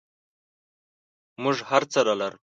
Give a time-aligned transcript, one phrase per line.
[1.43, 2.33] موږ هرڅه لرل.